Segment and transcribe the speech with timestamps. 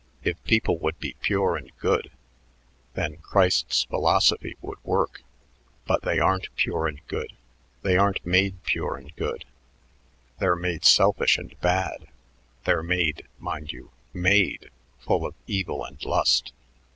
[0.23, 2.09] If people would be pure and good,
[2.95, 5.21] then Christ's philosophy would work,
[5.85, 7.33] but they aren't pure and good;
[7.83, 9.45] they aren't made pure and good,
[10.39, 12.07] they're made selfish, and bad:
[12.65, 16.51] they're made, mind you, made full of evil and lust.